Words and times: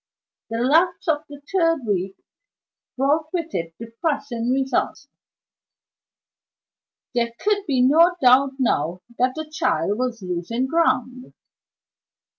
The 0.49 0.57
lapse 0.57 1.07
of 1.09 1.25
the 1.29 1.41
third 1.55 1.85
week 1.85 2.15
brought 2.97 3.31
with 3.31 3.53
it 3.53 3.75
depressing 3.77 4.49
results. 4.49 5.07
There 7.13 7.31
could 7.39 7.67
be 7.67 7.83
no 7.83 8.15
doubt 8.19 8.53
now 8.57 9.03
that 9.19 9.35
the 9.35 9.47
child 9.51 9.99
was 9.99 10.23
losing 10.23 10.65
ground. 10.65 11.35